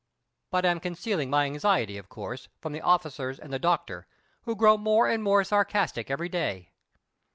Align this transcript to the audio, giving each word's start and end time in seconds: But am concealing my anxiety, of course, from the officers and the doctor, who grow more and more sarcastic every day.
But 0.49 0.65
am 0.65 0.79
concealing 0.79 1.29
my 1.29 1.45
anxiety, 1.45 1.95
of 1.99 2.09
course, 2.09 2.47
from 2.59 2.73
the 2.73 2.81
officers 2.81 3.37
and 3.37 3.53
the 3.53 3.59
doctor, 3.59 4.07
who 4.45 4.55
grow 4.55 4.75
more 4.75 5.07
and 5.07 5.21
more 5.21 5.43
sarcastic 5.43 6.09
every 6.09 6.27
day. 6.27 6.71